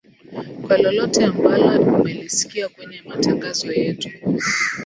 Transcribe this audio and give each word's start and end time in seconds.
kwa 0.67 0.77
lolote 0.77 1.23
ambalo 1.25 1.81
umelisikia 1.81 2.69
kwenye 2.69 3.01
matangazo 3.05 3.71
yetu 3.71 4.09